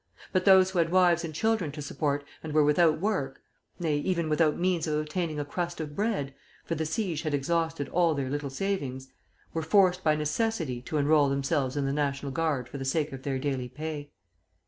[0.31, 3.39] But those who had wives and children to support and were without work
[3.77, 6.33] nay, even without means of obtaining a crust of bread
[6.65, 9.09] (for the siege had exhausted all their little savings)
[9.53, 13.21] were forced by necessity to enroll themselves in the National Guard for the sake of
[13.21, 14.09] their daily pay.